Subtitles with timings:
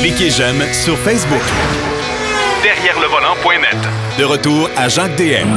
[0.00, 1.40] Cliquez j'aime sur Facebook.
[2.62, 3.76] Derrière le volant.net.
[4.18, 5.48] De retour à Jacques DM.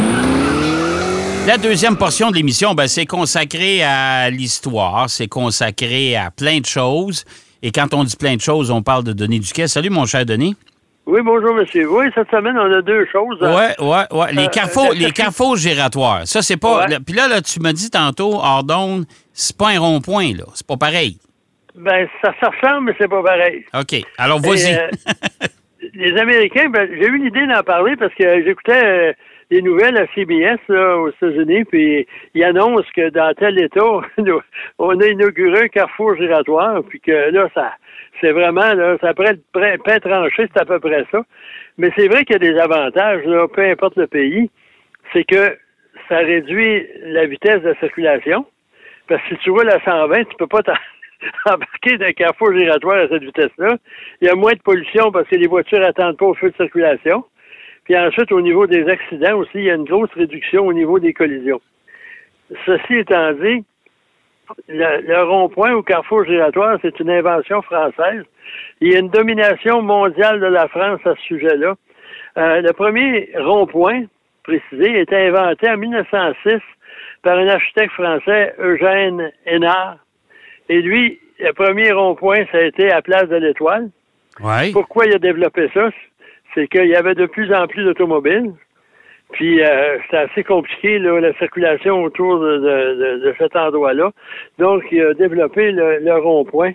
[1.48, 6.66] La deuxième portion de l'émission, ben, c'est consacré à l'histoire, c'est consacré à plein de
[6.66, 7.26] choses.
[7.64, 9.68] Et quand on dit plein de choses, on parle de Denis Duquet.
[9.68, 10.56] Salut, mon cher Denis.
[11.06, 11.90] Oui, bonjour, monsieur.
[11.90, 13.38] Oui, cette semaine, on a deux choses.
[13.42, 13.50] Oui,
[13.80, 14.26] oui, oui.
[14.34, 16.22] Les Euh, carrefours, la les carrefours giratoires.
[16.26, 16.86] Ça, c'est pas.
[17.06, 19.04] Puis là, là, tu m'as dit tantôt, Ardon,
[19.34, 20.46] c'est pas un rond-point, là.
[20.54, 21.18] C'est pas pareil.
[21.76, 23.66] Ben, ça, ça ressemble, mais c'est pas pareil.
[23.74, 24.02] OK.
[24.18, 24.76] Alors, vas-y.
[24.76, 24.88] Euh,
[25.94, 29.14] les Américains, ben, j'ai eu l'idée d'en parler parce que j'écoutais euh,
[29.52, 33.82] les nouvelles à CBS là, aux États-Unis, puis ils annoncent que dans tel État,
[34.80, 37.74] on a inauguré un carrefour giratoire, puis que là, ça,
[38.22, 41.22] c'est vraiment, là, ça pourrait être pain tranché, c'est à peu près ça.
[41.78, 44.50] Mais c'est vrai qu'il y a des avantages, là, peu importe le pays,
[45.12, 45.58] c'est que
[46.08, 48.46] ça réduit la vitesse de circulation.
[49.08, 50.74] Parce que si tu roules à 120, tu peux pas t'en-
[51.46, 53.78] embarquer d'un carrefour giratoire à cette vitesse-là.
[54.22, 56.56] Il y a moins de pollution parce que les voitures n'attendent pas au feu de
[56.56, 57.24] circulation.
[57.86, 61.00] Puis ensuite, au niveau des accidents aussi, il y a une grosse réduction au niveau
[61.00, 61.62] des collisions.
[62.66, 63.64] Ceci étant dit,
[64.68, 68.24] le, rond-point au carrefour giratoire, c'est une invention française.
[68.82, 71.76] Il y a une domination mondiale de la France à ce sujet-là.
[72.38, 74.04] Euh, le premier rond-point,
[74.44, 76.60] précisé, été inventé en 1906
[77.22, 79.98] par un architecte français, Eugène Hénard.
[80.70, 83.90] Et lui, le premier rond-point, ça a été à Place de l'Étoile.
[84.74, 85.90] Pourquoi il a développé ça?
[86.56, 88.54] C'est qu'il y avait de plus en plus d'automobiles.
[89.32, 94.12] Puis euh, c'était assez compliqué, là, la circulation autour de, de- de- de cet endroit-là.
[94.60, 96.74] Donc, il a développé le, le rond-point.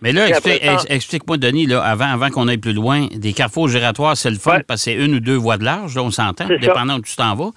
[0.00, 4.16] Mais là, explique- explique-moi, Denis, là, avant, avant qu'on aille plus loin, des carrefours giratoires,
[4.16, 4.62] c'est le fun Ouais.
[4.66, 6.66] parce que c'est une ou deux voies de large, là, on s'entend, C'est ça.
[6.68, 7.50] dépendant où tu t'en vas.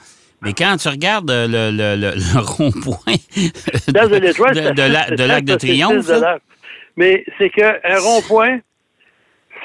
[0.44, 3.18] Mais quand tu regardes euh, le, le- le- le rond-point
[3.88, 3.92] de
[4.54, 6.08] de, de la- de l'Arc de Triomphe.
[6.98, 8.60] Mais c'est qu'un rond-point,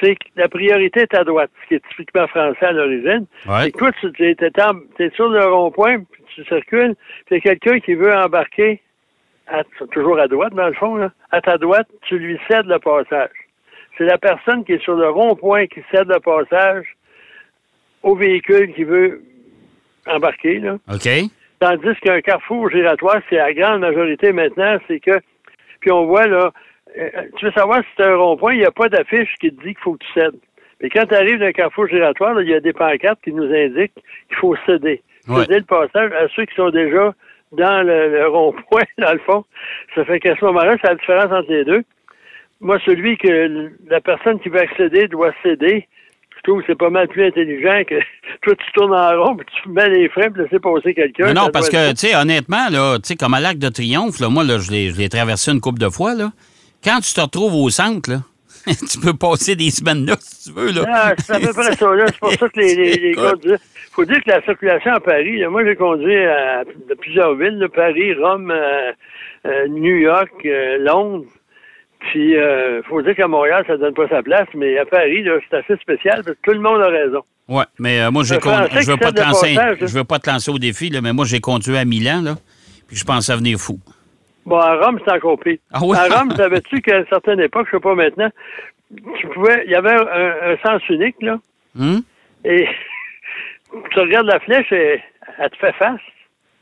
[0.00, 3.26] c'est que la priorité est à droite, ce qui est typiquement français à l'origine.
[3.46, 3.70] Ouais.
[3.72, 6.94] Toi, tu es, sur le rond-point, puis tu circules,
[7.26, 8.80] puis il y a quelqu'un qui veut embarquer,
[9.48, 12.78] à- toujours à droite, dans le fond, là, à ta droite, tu lui cèdes le
[12.78, 13.30] passage.
[13.98, 16.86] C'est la personne qui est sur le rond-point qui cède le passage
[18.04, 19.22] au véhicule qui veut
[20.06, 20.58] embarquer.
[20.60, 20.78] Là.
[20.92, 21.08] OK?
[21.60, 25.18] Tandis qu'un carrefour giratoire, c'est la grande majorité maintenant, c'est que,
[25.80, 26.52] puis on voit là,
[26.96, 29.62] euh, tu veux savoir si c'est un rond-point, il n'y a pas d'affiche qui te
[29.62, 30.38] dit qu'il faut que tu cèdes.
[30.80, 33.94] Mais quand tu arrives d'un carrefour giratoire, il y a des pancartes qui nous indiquent
[34.28, 35.02] qu'il faut céder.
[35.28, 35.40] Ouais.
[35.42, 37.12] Céder le passage à ceux qui sont déjà
[37.52, 39.44] dans le, le rond-point, dans le fond.
[39.94, 41.82] Ça fait qu'à ce moment-là, c'est la différence entre les deux.
[42.60, 45.86] Moi, celui que la personne qui veut accéder doit céder,
[46.48, 47.96] trouve que c'est pas mal plus intelligent que
[48.42, 51.32] toi, tu tournes en rond, puis tu mets les freins, puis laisser passer quelqu'un.
[51.32, 54.28] Non, parce que, tu sais, honnêtement, là, tu sais, comme à l'Arc de Triomphe, là,
[54.28, 56.32] moi, là, je l'ai traversé une couple de fois, là.
[56.82, 58.18] Quand tu te retrouves au centre, là,
[58.66, 60.84] tu peux passer des semaines là, si tu veux, là.
[60.88, 62.06] Ah, c'est à peu près ça, là.
[62.06, 63.58] C'est pour ça que les, les, les gars disaient-
[63.98, 67.58] faut dire que la circulation à Paris, là, moi, j'ai conduit à, de plusieurs villes,
[67.58, 68.92] là, Paris, Rome, euh,
[69.46, 71.26] euh, New York, euh, Londres.
[72.00, 75.56] Puis, euh, faut dire qu'à Montréal, ça donne pas sa place, mais à Paris, c'est
[75.56, 77.20] assez spécial parce que tout le monde a raison.
[77.48, 80.18] Ouais, mais euh, moi, j'ai con- je veux pas te lancer, passage, je veux pas
[80.18, 82.34] te lancer au défi, là, mais moi, j'ai conduit à Milan, là,
[82.86, 83.78] puis je pensais venir fou.
[84.46, 85.58] Bon, à Rome, c'est encore pire.
[85.72, 85.96] Ah ouais?
[85.98, 88.30] À Rome, savais-tu qu'à une certaine époque, je sais pas maintenant,
[89.18, 91.38] tu pouvais, il y avait un, un sens unique, là,
[91.78, 92.02] Hum?
[92.44, 92.66] et
[93.92, 95.00] tu regardes la flèche et
[95.38, 96.00] elle te fait face.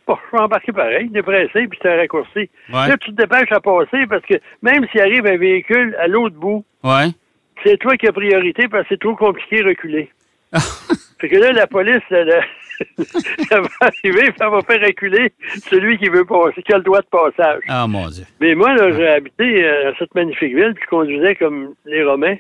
[0.07, 2.39] Bon, je vais embarquer pareil, dépressé, puis c'est un raccourci.
[2.39, 2.89] Ouais.
[2.89, 6.37] Là, tu te dépêches à passer parce que même s'il arrive un véhicule à l'autre
[6.37, 7.09] bout, Ouais.
[7.65, 10.09] c'est toi qui as priorité parce que c'est trop compliqué de reculer.
[11.21, 12.29] fait que là, la police, elle,
[13.51, 15.33] va arriver, puis elle va faire reculer
[15.71, 17.63] celui qui veut passer, qui a le droit de passage.
[17.69, 18.25] Ah, mon Dieu.
[18.41, 22.05] Mais moi, là, j'ai habité euh, à cette magnifique ville, puis je conduisais comme les
[22.05, 22.37] Romains.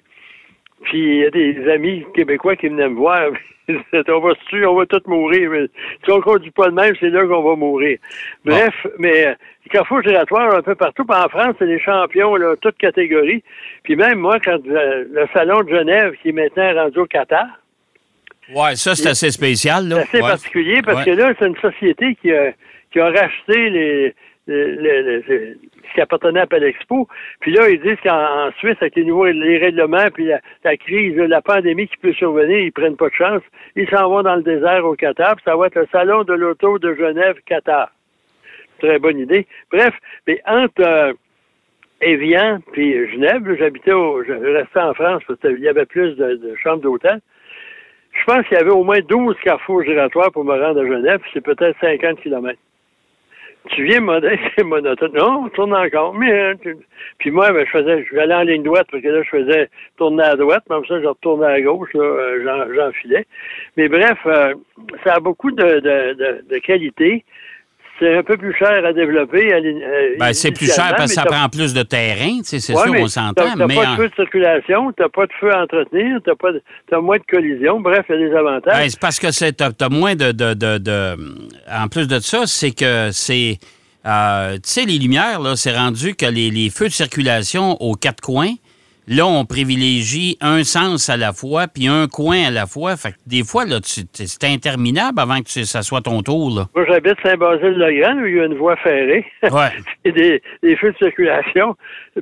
[0.83, 3.31] Puis il y a des amis québécois qui venaient me voir.
[3.69, 5.51] On va se tuer, on va tous mourir.
[5.51, 5.67] Mais
[6.05, 7.99] si on conduit pas de même, c'est là qu'on va mourir.
[8.45, 9.35] Bref, mais euh,
[9.65, 11.05] les carrefours giratoires un peu partout.
[11.05, 13.43] Puis en France, c'est les champions, là, toutes catégories.
[13.83, 17.47] Puis même moi, quand euh, le salon de Genève, qui est maintenant rendu au Qatar,
[18.55, 19.97] Ouais, ça, c'est assez spécial, là.
[19.97, 20.29] c'est assez Ouais.
[20.31, 21.05] particulier parce Ouais.
[21.05, 22.53] que là, c'est une société qui a,
[22.93, 24.15] qui a racheté les,
[24.47, 25.57] les-
[25.89, 27.09] ce qui appartenait à Palexpo.
[27.41, 30.27] Puis là, ils disent qu'en en Suisse, avec les nouveaux les règlements, puis
[30.65, 33.43] la, crise, la pandémie qui peut survenir, ils prennent pas de chance.
[33.75, 36.35] Ils s'en vont dans le désert au Qatar, puis ça va être le salon de
[36.35, 37.91] l'auto de Genève, Qatar.
[38.79, 39.47] Très bonne idée.
[39.71, 39.95] Bref,
[40.27, 41.13] mais entre euh,
[42.01, 46.55] Évian puis Genève, j'habitais au, je restais en France parce qu'il y avait plus de,
[46.63, 47.21] chambres d'hôtel.
[48.13, 51.21] Je pense qu'il y avait au moins 12 carrefours giratoires pour me rendre à Genève,
[51.33, 52.61] c'est peut-être 50 kilomètres.
[53.71, 55.13] Tu viens modeste et monotone.
[55.15, 56.15] Non, on tourne encore.
[56.15, 56.77] Mais, euh, tu-
[57.19, 59.29] Puis moi, ben, je faisais, je vais aller en ligne droite parce que là, je
[59.29, 63.27] faisais tourner à droite, même ça, je retournais à gauche, là, euh, j'en- j'enfilais.
[63.77, 64.55] Mais bref, euh,
[65.05, 67.25] ça a beaucoup de, de, de, de qualité.
[67.99, 69.53] C'est un peu plus cher à développer.
[69.55, 72.77] euh, Ben, c'est plus cher parce que ça prend plus de terrain, tu c'est sûr,
[72.77, 75.63] on s'entend, t'as mais pas en- de feu de circulation, t'as pas de feu à
[75.63, 77.81] entretenir, t'as pas, de- t'as moins de collisions.
[77.81, 78.77] Bref, il y a des avantages.
[78.83, 81.17] Ben, c'est parce que t'as, t'as moins de, de, de, de-
[81.73, 83.59] En plus de ça, c'est que c'est.
[84.07, 87.95] euh, tu sais, les lumières, là, c'est rendu que les, les feux de circulation aux
[87.95, 88.53] quatre coins,
[89.09, 92.97] là, on privilégie un sens à la fois, puis un coin à la fois.
[92.97, 96.69] Fait que des fois, là, c'est interminable avant que tu- ça soit ton tour, là.
[96.75, 99.25] Moi, j'habite Saint-Basile-le-Grand, où il y a une voie ferrée.
[99.43, 99.71] Ouais.
[100.05, 101.77] et des, des feux de circulation.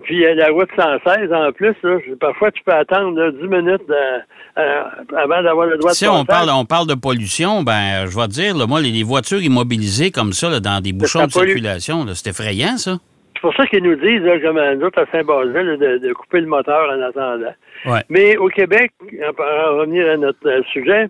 [0.05, 1.75] Puis il y a la route 116 en plus.
[1.83, 1.99] Là.
[2.21, 4.19] Parfois, tu peux attendre là, 10 minutes euh,
[4.59, 4.83] euh,
[5.17, 6.47] avant d'avoir le droit de Si on passage.
[6.47, 9.41] parle, on parle de pollution, ben, je vais te dire, là, moi, les, les voitures
[9.43, 12.99] immobilisées comme ça, là, dans des bouchons de circulation, c'est effrayant, ça.
[13.45, 16.13] C'est pour ça qu'ils nous disent, là, comme à nous autres à Saint-Basile, de, de
[16.15, 17.53] couper le moteur en attendant.
[17.85, 18.01] Ouais.
[18.09, 21.09] Mais au Québec, en- revenir à notre euh, sujet,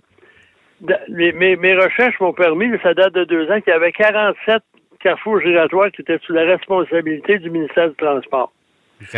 [1.08, 4.62] mes, mes- mes recherches m'ont permis, ça date de deux ans, qu'il y avait 47
[4.98, 8.52] carrefours giratoires qui étaient sous la responsabilité du ministère du Transport.
[9.00, 9.16] OK.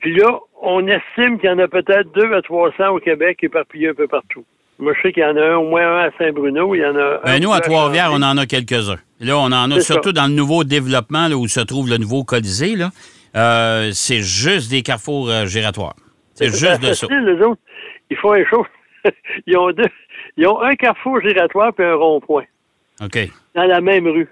[0.00, 3.90] Puis là, on estime qu'il y en a peut-être deux à 300 au Québec éparpillés
[3.90, 4.44] un peu partout.
[4.78, 6.74] Moi, je sais qu'il y en a un, au moins un à Saint-Bruno.
[6.74, 8.98] Il y en a un Ben, nous, à Trois-Rivières, on en a quelques-uns.
[9.20, 10.12] Là, on en a surtout ça.
[10.12, 12.76] dans le nouveau développement là, où se trouve le nouveau Colisée.
[12.76, 12.90] Là.
[13.34, 15.96] Euh, c'est juste des carrefours euh, giratoires.
[16.34, 17.06] C'est juste de ça.
[17.10, 17.60] les autres.
[18.10, 18.66] Ils font les choses.
[19.46, 19.88] ils ont deux.
[20.36, 22.44] Ils ont un carrefour giratoire puis un rond-point
[23.02, 23.18] OK.
[23.56, 24.28] dans la même rue.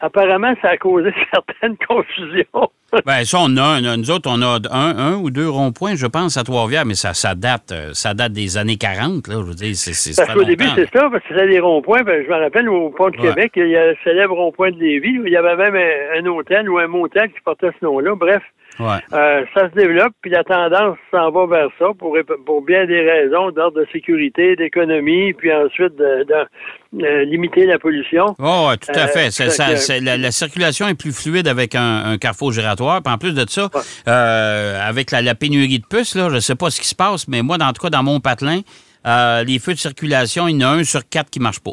[0.00, 2.70] Apparemment, ça a causé certaines confusions.
[3.04, 3.96] Ben, ça, on a un.
[3.96, 7.14] Nous autres, on a un, un ou deux ronds-points, je pense, à Trois-Rivières, mais ça,
[7.14, 9.26] ça, date, euh, ça date des années 40.
[9.28, 12.02] Là, je veux dire, c'est, Parce qu'au début, c'est ça, parce que c'était des ronds-points.
[12.02, 13.28] Ben, je me rappelle, au pont de Ouais.
[13.28, 15.18] Québec, il y a le célèbre rond-point de Lévis.
[15.18, 18.14] où Il y avait même un, un hôtel ou un motel qui portait ce nom-là.
[18.14, 18.42] Bref,
[18.78, 18.98] Ouais.
[19.12, 23.00] Euh, ça se développe, puis la tendance s'en va vers ça pour, pour bien des
[23.00, 28.34] raisons d'ordre de sécurité, d'économie, puis ensuite de, de, limiter la pollution.
[28.38, 29.30] Oh, ouais, tout à Euh, fait.
[29.30, 33.02] Ça- que- la, la circulation est plus fluide avec un, un carrefour giratoire.
[33.02, 33.70] Puis en plus de ça,
[34.08, 36.94] euh, avec la, la pénurie de puces, là, je ne sais pas ce qui se
[36.94, 38.60] passe, mais moi, dans tout cas, dans mon patelin,
[39.06, 41.60] euh, les feux de circulation, il y en a un sur quatre qui ne marche
[41.60, 41.72] pas.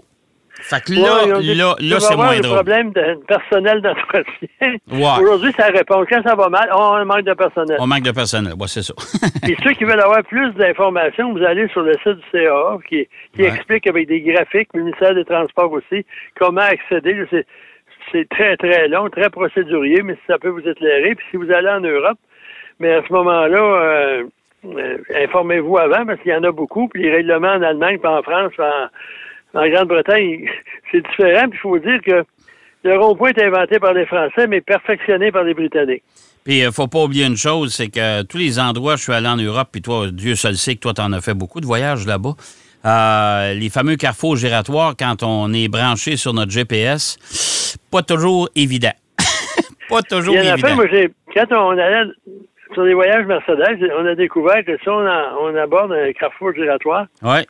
[0.66, 2.56] Fait que là, Ouais, dit, là, là, c'est moins un drôle.
[2.56, 4.76] problème de personnel d'entretien.
[4.92, 5.22] Ouais.
[5.22, 6.06] Aujourd'hui, ça répond.
[6.10, 7.78] Quand ça va mal, on manque de personnel.
[7.80, 8.54] On manque de personnel.
[8.58, 8.94] Ouais, c'est ça.
[9.44, 13.08] Puis ceux qui veulent avoir plus d'informations, vous allez sur le site du CAA qui,
[13.36, 13.50] qui Ouais.
[13.50, 16.06] explique avec des graphiques, le ministère des Transports aussi,
[16.40, 17.26] comment accéder.
[18.12, 21.16] C'est, très, très long, très procédurier, mais ça peut vous éclairer.
[21.16, 22.18] Puis si vous allez en Europe,
[22.80, 24.24] mais à ce moment-là, euh,
[24.66, 26.88] euh, informez-vous avant parce qu'il y en a beaucoup.
[26.88, 28.88] Puis les règlements en Allemagne, puis en France, puis en,
[29.54, 30.50] en Grande-Bretagne,
[30.92, 31.50] c'est différent.
[31.50, 32.24] Puis il faut dire que
[32.84, 36.04] le rond-point est inventé par les Français, mais perfectionné par les Britanniques.
[36.44, 39.30] Puis, il faut pas oublier une chose, c'est que tous les endroits, je suis allé
[39.30, 41.66] en Europe, puis toi, Dieu seul sait que toi, tu en as fait beaucoup de
[41.66, 42.34] voyages là-bas.
[42.86, 48.92] Euh, les fameux carrefours giratoires, quand on est branché sur notre GPS, pas toujours évident.
[49.90, 50.68] pas toujours Il y en a évident.
[50.68, 52.12] fait, moi, j'ai, quand on allait
[52.74, 55.00] sur les voyages Mercedes, on a découvert que si on,
[55.42, 57.46] on aborde un carrefour giratoire, Ouais.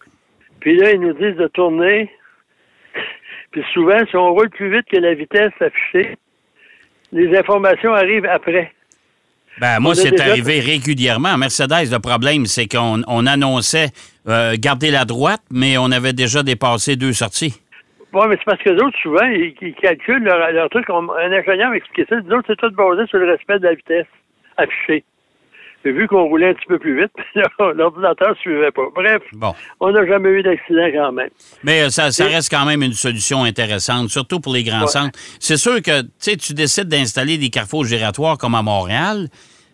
[0.63, 2.09] Puis là, ils nous disent de tourner,
[3.51, 6.17] puis souvent, si on roule plus vite que la vitesse affichée,
[7.11, 8.71] les informations arrivent après.
[9.59, 11.37] Ben, moi, c'est déjà- arrivé régulièrement.
[11.37, 13.89] Mercedes, le problème, c'est qu'on on annonçait
[14.27, 17.59] euh, garder la droite, mais on avait déjà dépassé deux sorties.
[18.13, 20.85] Bon, mais c'est parce que les autres, souvent, ils, ils calculent leur, leur truc.
[20.89, 22.15] On- un ingénieur m'a expliqué ça.
[22.21, 24.07] Les autres, c'est tout basé sur le respect de la vitesse
[24.55, 25.03] affichée.
[25.85, 27.11] Et vu qu'on roulait un petit peu plus vite,
[27.75, 28.83] l'ordinateur ne suivait pas.
[28.95, 29.53] Bref, Bon.
[29.79, 31.29] on n'a jamais eu d'accident quand même.
[31.63, 34.81] Mais euh, ça, ça Et- reste quand même une solution intéressante, surtout pour les grands
[34.81, 34.87] Ouais.
[34.87, 35.17] centres.
[35.39, 39.27] C'est sûr que tu sais, tu décides d'installer des carrefours giratoires comme à Montréal.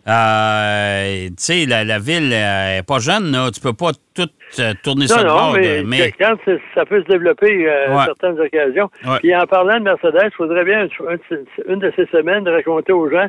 [0.08, 3.50] Euh, tu sais, la, la ville n'est pas jeune, là.
[3.52, 4.28] Tu peux pas tout
[4.58, 5.52] euh, tourner Non, de non, bord.
[5.60, 6.34] mais, mais quand
[6.74, 8.02] ça peut se développer euh, Ouais.
[8.02, 8.90] à certaines occasions.
[9.06, 9.18] Ouais.
[9.20, 12.92] Puis en parlant de Mercedes, il faudrait bien un- un- une de ces semaines raconter
[12.92, 13.26] aux gens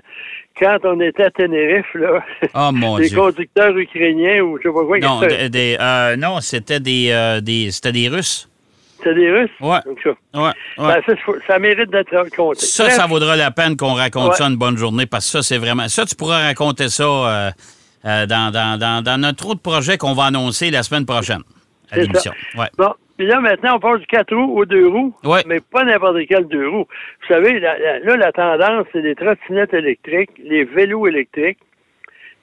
[0.60, 2.24] quand on était à Tenerife, là,
[2.56, 3.18] Oh, mon les Dieu.
[3.18, 5.00] conducteurs ukrainiens ou je sais pas quoi.
[5.00, 8.50] Non, des- euh, non c'était des, euh, des, c'était des Russes.
[9.10, 9.50] Des Russes.
[9.60, 9.80] Ouais.
[9.86, 10.54] Donc, ça, Ouais, ouais.
[10.78, 11.14] Ben, ça,
[11.48, 12.60] ça mérite d'être raconté.
[12.66, 14.36] Ça, Bref, ça vaudra la peine qu'on raconte Ouais.
[14.36, 15.88] ça une bonne journée parce que ça, c'est vraiment.
[15.88, 17.50] Ça, tu pourras raconter ça euh,
[18.06, 21.42] euh, dans, dans, dans, dans notre autre projet qu'on va annoncer la semaine prochaine
[21.92, 22.32] à C'est l'émission.
[22.58, 22.68] Ouais.
[22.78, 25.44] Bon, puis là, maintenant, on passe du 4 roues aux 2 roues, Ouais.
[25.46, 26.88] mais pas n'importe quel 2 roues.
[27.22, 31.60] Vous savez, la- la- là, la tendance, c'est les trottinettes électriques, les vélos électriques.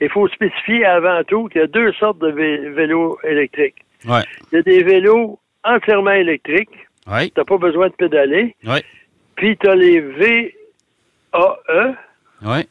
[0.00, 3.74] Il faut spécifier avant tout qu'il y a deux sortes de vé- vélos électriques.
[4.08, 4.20] Ouais.
[4.52, 5.40] Il y a des vélos
[5.74, 6.70] entièrement électriques.
[7.06, 7.26] Ouais.
[7.28, 8.54] Tu n'as pas besoin de pédaler.
[8.64, 8.82] Ouais.
[9.36, 11.94] Puis tu as les VAE,
[12.42, 12.68] Oui.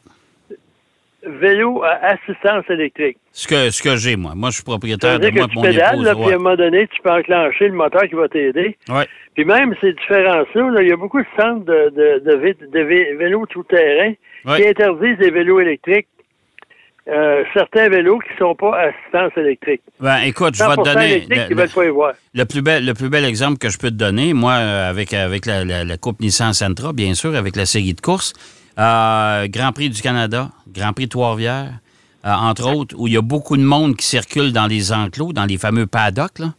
[1.24, 3.18] vélos à assistance électrique.
[3.32, 4.32] Ce que, ce que j'ai, moi.
[4.34, 6.04] Moi, je suis propriétaire de que moi et tu mon pédales, épouse.
[6.06, 8.76] là, puis à un moment donné, tu peux enclencher le moteur qui va t'aider.
[8.88, 9.06] Ouais.
[9.34, 12.70] Puis même ces différences-là, là, il y a beaucoup de centres de, de, de, vé-
[12.70, 14.12] de vé- vélos tout-terrain
[14.44, 14.60] Ouais.
[14.62, 16.06] qui interdisent les vélos électriques.
[17.10, 19.80] Euh, certains vélos qui ne sont pas à assistance électrique.
[19.98, 22.12] Ben, écoute, je vais te 100% donner le, ils veulent pas y voir.
[22.34, 25.14] le plus bel, le plus bel exemple que je peux te donner, moi, euh, avec,
[25.14, 28.34] avec la, la- la Coupe Nissan Sentra, bien sûr, avec la série de courses.
[28.78, 31.72] Euh, Grand Prix du Canada, Grand Prix de Trois-Rivières,
[32.26, 35.32] euh, entre autres, où il y a beaucoup de monde qui circule dans les enclos,
[35.32, 36.38] dans les fameux paddocks.
[36.40, 36.52] là.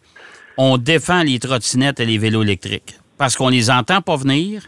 [0.57, 4.63] On défend les trottinettes et les vélos électriques parce qu'on les entend pas venir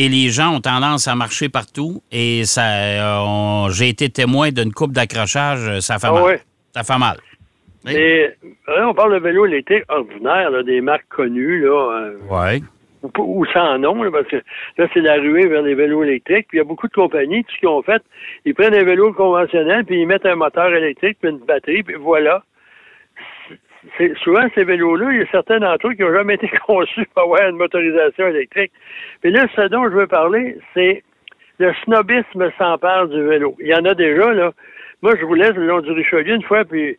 [0.00, 4.72] et les gens ont tendance à marcher partout et ça, euh, j'ai été témoin d'une
[4.72, 6.22] coupe d'accrochage, euh, ça fait Ah mal.
[6.22, 6.40] ouais?
[6.74, 7.16] Ça fait mal.
[7.84, 7.92] Oui.
[7.94, 8.36] Mais
[8.68, 12.60] là, on parle de vélos électriques ordinaires, là, des marques connues, là, euh, Ouais.
[13.18, 14.36] ou, sans nom, là, parce que
[14.76, 16.46] là, c'est la ruée vers les vélos électriques.
[16.48, 18.02] Puis il y a beaucoup de compagnies, tout ce qu'ils ont fait,
[18.44, 21.94] ils prennent un vélo conventionnel, puis ils mettent un moteur électrique, puis une batterie, puis
[21.98, 22.42] voilà.
[23.96, 27.06] C'est, souvent, ces vélos-là, il y a certains d'entre eux qui n'ont jamais été conçus
[27.14, 28.72] pour avoir une motorisation électrique.
[29.20, 31.02] Puis là, ce dont je veux parler, c'est
[31.58, 33.56] le snobisme s'empare du vélo.
[33.60, 34.52] Il y en a déjà, là.
[35.02, 36.96] Moi, je vous laisse le long du Richelieu une fois, puis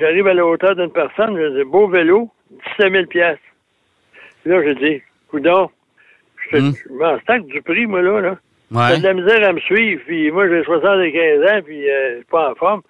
[0.00, 2.30] j'arrive à la hauteur d'une personne, je dis, beau vélo,
[2.78, 3.42] 17 000 piastres.
[4.42, 5.70] Puis là, je dis, coudon,
[6.50, 6.72] je, Hmm.
[6.72, 8.36] je m'en stack du prix, moi, là, là.
[8.72, 8.94] Ouais.
[8.94, 12.16] J'ai de la misère à me suivre, puis moi, j'ai 75 ans, puis euh, je
[12.16, 12.82] suis pas en forme.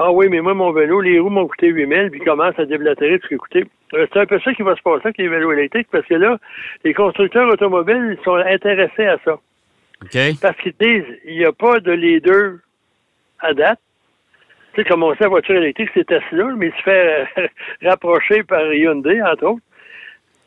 [0.00, 2.64] Ah oui, mais moi, mon vélo, les roues m'ont coûté 8000, puis il commence à
[2.64, 3.64] déblatérer tout ce qui a coûté.
[3.94, 6.14] Euh, C'est un peu ça qui va se passer avec les vélos électriques, parce que
[6.14, 6.38] là,
[6.84, 9.32] les constructeurs automobiles ils sont intéressés à ça.
[10.02, 10.18] OK.
[10.40, 12.58] Parce qu'ils disent, il n'y a pas de leader
[13.40, 13.80] à date.
[14.74, 17.48] Tu sais, comme on sait, la voiture électrique, c'est Tesla, mais il se fait euh,
[17.82, 19.62] rapprocher par Hyundai, entre autres.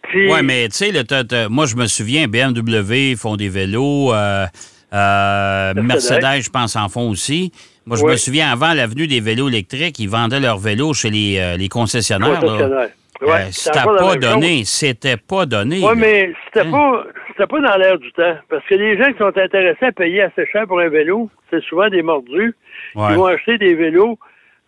[0.03, 4.46] Puis, Oui, mais tu sais, moi, je me souviens, BMW font des vélos, euh,
[4.93, 6.22] euh, Mercedes.
[6.22, 7.51] Mercedes, je pense, en font aussi.
[7.86, 11.40] Moi, je me souviens, avant l'avenue des vélos électriques, ils vendaient leurs vélos chez les,
[11.40, 12.30] euh, les concessionnaires.
[12.34, 12.40] là.
[12.40, 12.80] concessionnaire.
[12.80, 12.88] Euh,
[13.24, 14.64] Ouais, c'était pas donné.
[14.66, 15.80] C'était pas donné.
[15.84, 16.72] Oui, mais c'était Hein?
[16.72, 18.36] pas c'était pas dans l'air du temps.
[18.50, 21.62] Parce que les gens qui sont intéressés à payer assez cher pour un vélo, c'est
[21.66, 22.56] souvent des mordus
[22.96, 23.10] Ouais.
[23.10, 24.18] qui vont acheter des vélos,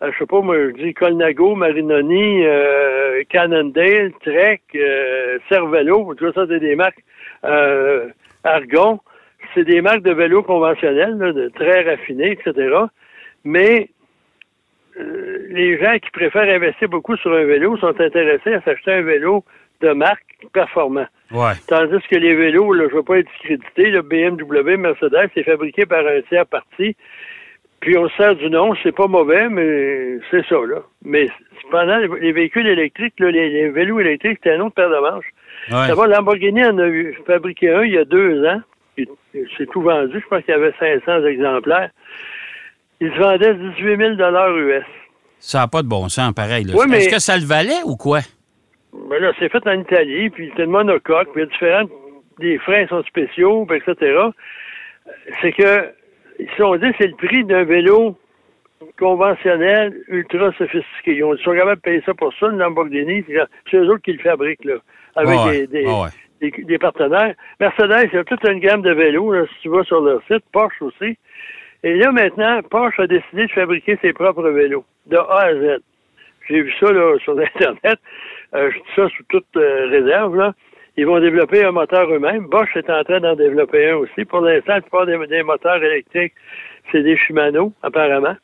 [0.02, 4.60] euh, je sais pas, moi je dis Colnago, Marinoni, euh, Cannondale, Trek,
[5.48, 7.02] Cervelo, tout ça c'est des marques
[8.44, 9.00] Argon.
[9.54, 12.52] C'est des marques de vélos conventionnels, là, de très raffinés, etc.
[13.44, 13.88] Mais
[14.98, 19.02] euh, les gens qui préfèrent investir beaucoup sur un vélo sont intéressés à s'acheter un
[19.02, 19.44] vélo
[19.80, 20.22] de marque
[20.52, 21.06] performant.
[21.32, 21.52] Ouais.
[21.68, 25.42] Tandis que les vélos, là, je ne veux pas être discrédité, le BMW, Mercedes, c'est
[25.42, 26.96] fabriqué par un tiers parti.
[27.80, 30.82] Puis on se sert du nom, c'est pas mauvais, mais c'est ça, là.
[31.04, 31.28] Mais
[31.62, 34.98] cependant, les- les véhicules électriques, là, les, les vélos électriques, c'est un autre paire de
[34.98, 35.28] manches.
[35.70, 35.88] Ouais.
[35.88, 38.60] D'abord, Lamborghini en a eu- fabriqué un il y a deux ans.
[39.58, 40.20] C'est tout vendu.
[40.20, 41.90] Je pense qu'il y avait 500 exemplaires.
[43.00, 44.12] Il se vendait 18 000
[44.58, 44.84] US.
[45.38, 46.64] Ça n'a pas de bon sens, pareil.
[46.72, 48.20] Ouais, mais- Est-ce que ça le valait ou quoi?
[49.10, 51.90] Ben là, c'est fait en Italie, puis c'est une monocoque, puis il y a différentes...
[52.38, 54.16] Les freins sont spéciaux, etc.
[55.40, 55.92] C'est que,
[56.40, 58.16] ils se sont dit, c'est le prix d'un vélo
[58.98, 61.14] conventionnel, ultra sophistiqué.
[61.16, 63.24] Ils ont- ils sont capables de payer ça pour ça, une Lamborghini.
[63.26, 63.36] C'est
[63.70, 64.74] c'est eux autres qui le fabriquent, là,
[65.16, 66.08] avec Ouais, des, des, ouais.
[66.40, 67.34] des- des partenaires.
[67.60, 70.20] Mercedes, il y a toute une gamme de vélos, là, si tu vas sur leur
[70.26, 71.16] site, Porsche aussi.
[71.84, 75.82] Et là, maintenant, Porsche a décidé de fabriquer ses propres vélos, de A à Z.
[76.48, 77.98] J'ai vu ça là, sur Internet.
[78.54, 80.34] Euh, je dis ça sous toute euh, réserve.
[80.34, 80.54] Là.
[80.96, 82.46] Ils vont développer un moteur eux-mêmes.
[82.46, 84.24] Bosch est en train d'en développer un aussi.
[84.24, 86.32] Pour l'instant, la plupart des, des moteurs électriques,
[86.90, 88.36] c'est des Shimano, apparemment.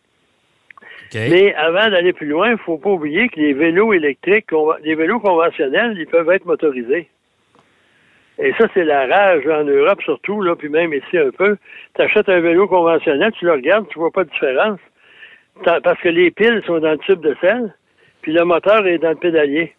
[1.14, 4.50] Mais avant d'aller plus loin, il ne faut pas oublier que les vélos électriques,
[4.85, 7.09] les vélos conventionnels, ils peuvent être motorisés.
[8.42, 11.56] Et ça, c'est la rage en Europe surtout, là, puis même ici un peu.
[11.94, 14.78] Tu achètes un vélo conventionnel, tu le regardes, tu vois pas de différence.
[15.64, 17.75] Parce que les piles sont dans le tube de sel,
[18.23, 19.75] puis le moteur est dans le pédalier.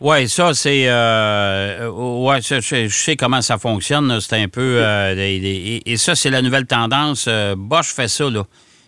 [0.00, 0.84] Oui, ça, c'est.
[0.88, 4.18] Euh, ouais, ça, je, sais comment ça fonctionne.
[4.20, 4.78] C'est un peu.
[4.80, 7.26] euh, et, et ça, c'est la nouvelle tendance.
[7.28, 8.44] Euh, Bosch fait ça, là.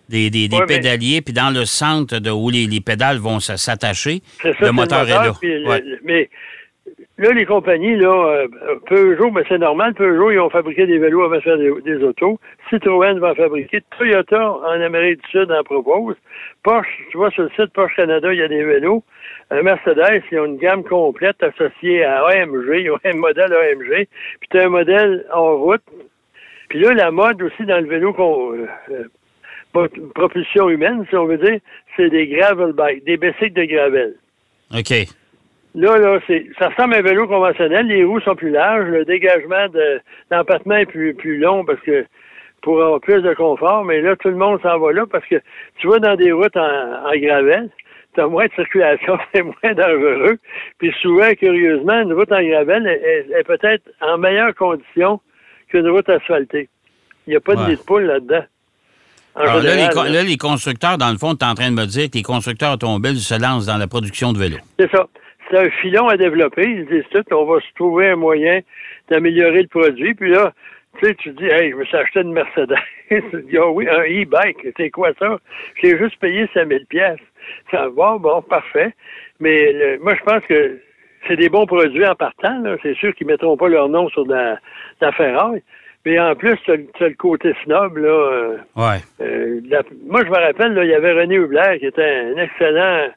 [0.09, 4.23] Des, des, Ouais, pédaliers, puis dans le centre de où les, les pédales vont s'attacher,
[4.43, 5.33] le moteur est là.
[5.43, 5.81] Ouais.
[5.85, 6.29] le- mais
[7.21, 8.49] là, les compagnies, là, euh,
[8.87, 12.41] Peugeot, mais c'est normal, Peugeot, ils ont fabriqué des vélos avant de faire des, autos.
[12.69, 13.81] Citroën va fabriquer.
[13.97, 16.17] Toyota, en Amérique du Sud, en propose.
[16.63, 19.05] Porsche, tu vois, sur le site Porsche Canada, il y a des vélos.
[19.53, 22.81] Euh, Mercedes, ils ont une gamme complète associée à AMG.
[22.81, 24.07] Ils ont un modèle AMG.
[24.41, 25.83] Puis tu as un modèle en route.
[26.69, 28.55] Puis là, la mode aussi dans le vélo qu'on...
[28.55, 29.05] euh,
[30.15, 31.61] propulsion humaine, si on veut dire,
[31.97, 34.15] c'est des gravel bikes, des bicycles de gravel.
[34.77, 35.20] OK.
[35.75, 37.87] Là, là, c'est, ça ressemble à un vélo conventionnel.
[37.87, 40.01] Les roues sont plus larges, le dégagement de,
[40.31, 42.05] d'empattement est plus, plus long parce que
[42.63, 45.37] pour avoir plus de confort, mais là, tout le monde s'en va là parce que
[45.79, 47.71] tu vas dans des routes en, en gravel,
[48.15, 50.39] tu as moins de circulation, c'est moins dangereux.
[50.79, 55.21] Puis souvent, curieusement, une route en gravel est, est peut-être en meilleure condition
[55.69, 56.69] qu'une route asphaltée.
[57.27, 58.45] Il n'y a pas de nid de poule là-dedans.
[59.37, 62.11] Alors les, là, les constructeurs, dans le fond, tu es en train de me dire
[62.11, 64.59] que les constructeurs automobiles se lancent dans la production de vélos.
[64.79, 65.07] C'est ça.
[65.51, 66.63] C'est un filon à développer.
[66.65, 68.61] Ils disent tout, on va se trouver un moyen
[69.09, 70.15] d'améliorer le produit.
[70.15, 70.53] Puis là,
[70.99, 72.75] tu sais, tu dis, hey, je me suis acheté une Mercedes.
[73.09, 74.69] tu dis, ah oui, un e-bike.
[74.77, 75.39] C'est quoi ça?
[75.83, 77.19] J'ai juste payé 5000 pièces.
[77.95, 78.93] Bon, bon, parfait.
[79.41, 80.79] Mais le- moi, je pense que
[81.27, 82.63] c'est des bons produits en partant.
[82.83, 84.59] C'est sûr qu'ils mettront pas leur nom sur de la, de
[85.01, 85.63] la ferraille.
[86.07, 86.77] Mais en plus, tu as,
[87.09, 88.09] le côté snob, là.
[88.09, 88.99] euh, Ouais.
[89.21, 92.37] euh, la- moi, je me rappelle, là, il y avait René Hubler, qui était un
[92.39, 93.09] excellent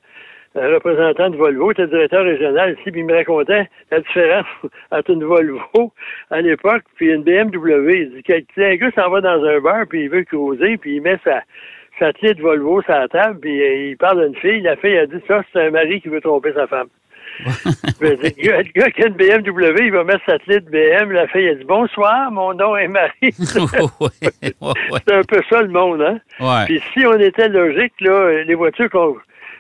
[0.56, 4.46] euh, représentant de Volvo, était directeur régional ici, puis il me racontait la différence
[4.92, 5.92] entre une Volvo
[6.30, 8.02] à l'époque puis une BMW.
[8.02, 10.98] Il dit que un gars s'en va dans un bar, puis il veut cruiser, puis
[10.98, 11.42] il met sa,
[12.00, 14.62] sa clé de Volvo sur la table, puis euh, il parle d'une fille.
[14.62, 16.88] La fille a dit ça, c'est un mari qui veut tromper sa femme.
[18.00, 21.12] Le gars, le gars qui a une BMW, il va mettre sa clé de BM.
[21.12, 23.12] La fille a dit Bonsoir, mon nom est Marie.
[23.32, 26.20] c'est un peu ça le monde, hein?
[26.40, 26.66] Ouais.
[26.66, 29.16] Puis si on était logique, là, les voitures qu'on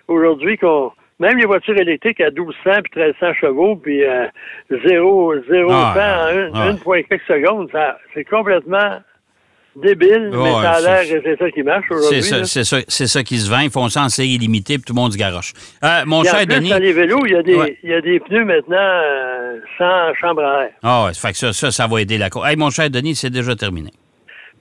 [0.07, 4.25] aujourd'hui qu'on même les voitures électriques à 1200 puis 1300 chevaux puis euh,
[4.85, 6.69] zéro zéro Ah, temps en ah.
[6.71, 8.99] une point quelques secondes, ça c'est complètement
[9.75, 12.21] débile, mais ça a l'air que c'est ça qui marche aujourd'hui.
[12.21, 13.59] c'est ça, ça qui se vend.
[13.59, 15.53] Ils font ça en série limitée, puis tout le monde se garoche.
[15.83, 16.69] Euh, mon en cher plus, Denis.
[16.69, 17.77] dans les vélos, il y a des, Ouais.
[17.83, 20.69] il y a des pneus maintenant euh, sans chambre à air.
[20.83, 22.47] Ah ouais, ça fait que ça, ça, ça va aider la course.
[22.47, 23.89] Hey, mon cher Denis, c'est déjà terminé.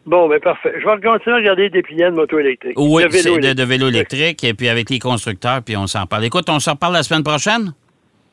[0.05, 0.73] Bon, ben parfait.
[0.75, 2.75] Je vais continuer à regarder des pliants de moto électrique.
[2.77, 5.87] Oui, de vélo c'est de, de vélo électrique, et puis avec les constructeurs, puis on
[5.87, 6.25] s'en parle.
[6.25, 7.73] Écoute, on s'en reparle la semaine prochaine?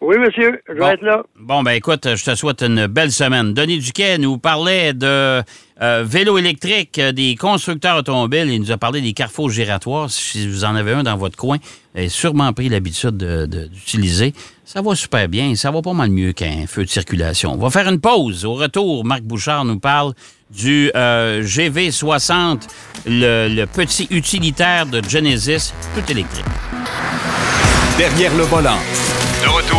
[0.01, 0.87] Oui, monsieur, je vais Bon.
[0.87, 1.23] être là.
[1.37, 3.53] Bon, ben écoute, je te souhaite une belle semaine.
[3.53, 5.41] Denis Duquet nous parlait de
[5.81, 8.49] euh, vélo électrique euh, des constructeurs automobiles.
[8.49, 10.09] Il nous a parlé des carrefours giratoires.
[10.09, 11.57] Si vous en avez un dans votre coin,
[11.93, 14.33] vous avez sûrement pris l'habitude de- de- d'utiliser.
[14.63, 15.53] Ça va super bien.
[15.55, 17.51] Ça va pas mal mieux qu'un feu de circulation.
[17.53, 18.45] On va faire une pause.
[18.45, 20.13] Au retour, Marc Bouchard nous parle
[20.49, 22.61] du euh, GV60,
[23.05, 26.45] le, le petit utilitaire de Genesis, tout électrique.
[27.97, 28.77] Derrière le volant.
[29.41, 29.78] De retour